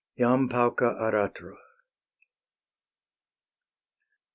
[0.17, 1.55] JAM PAUCA ARATRO.